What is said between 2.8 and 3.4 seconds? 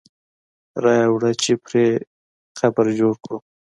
جوړ کړو.